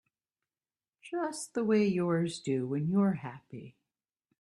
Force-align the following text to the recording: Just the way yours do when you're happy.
Just 1.03 1.53
the 1.53 1.63
way 1.63 1.85
yours 1.85 2.39
do 2.39 2.65
when 2.67 2.87
you're 2.87 3.13
happy. 3.13 3.75